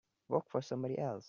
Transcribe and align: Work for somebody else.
Work 0.29 0.49
for 0.49 0.61
somebody 0.61 0.97
else. 0.97 1.19